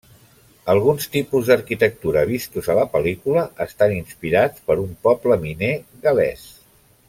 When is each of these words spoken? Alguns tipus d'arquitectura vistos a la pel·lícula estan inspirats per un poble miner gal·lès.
Alguns 0.73 1.03
tipus 1.15 1.49
d'arquitectura 1.51 2.23
vistos 2.31 2.71
a 2.73 2.77
la 2.79 2.87
pel·lícula 2.95 3.45
estan 3.69 3.95
inspirats 3.99 4.65
per 4.71 4.79
un 4.87 4.97
poble 5.09 5.39
miner 5.47 5.71
gal·lès. 6.09 6.49